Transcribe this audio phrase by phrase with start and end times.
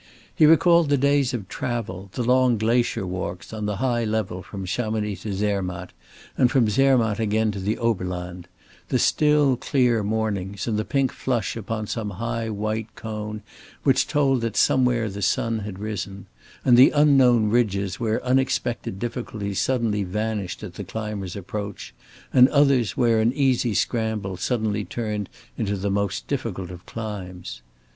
[0.33, 4.65] He recalled the days of travel, the long glacier walks on the high level from
[4.65, 5.93] Chamonix to Zermatt,
[6.35, 8.47] and from Zermatt again to the Oberland;
[8.89, 13.43] the still clear mornings and the pink flush upon some high white cone
[13.83, 16.25] which told that somewhere the sun had risen;
[16.65, 21.93] and the unknown ridges where expected difficulties suddenly vanished at the climber's approach,
[22.33, 25.29] and others where an easy scramble suddenly turned
[25.59, 27.61] into the most difficult of climbs.